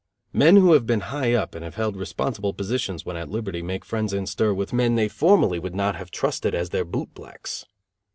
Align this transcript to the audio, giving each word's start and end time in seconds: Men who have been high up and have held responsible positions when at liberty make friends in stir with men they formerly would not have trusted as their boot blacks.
Men 0.33 0.55
who 0.55 0.73
have 0.73 0.87
been 0.87 1.01
high 1.13 1.33
up 1.35 1.53
and 1.53 1.63
have 1.63 1.75
held 1.75 1.95
responsible 1.95 2.55
positions 2.55 3.05
when 3.05 3.15
at 3.15 3.29
liberty 3.29 3.61
make 3.61 3.85
friends 3.85 4.13
in 4.13 4.25
stir 4.25 4.51
with 4.51 4.73
men 4.73 4.95
they 4.95 5.07
formerly 5.07 5.59
would 5.59 5.75
not 5.75 5.95
have 5.95 6.09
trusted 6.09 6.55
as 6.55 6.71
their 6.71 6.85
boot 6.85 7.13
blacks. 7.13 7.67